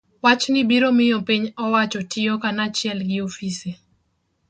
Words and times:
Wachni 0.23 0.61
biro 0.69 0.89
miyo 0.97 1.17
piny 1.27 1.43
owacho 1.63 1.99
tiyo 2.11 2.33
kanachiel 2.41 2.99
gi 3.09 3.17
ofise 3.27 3.69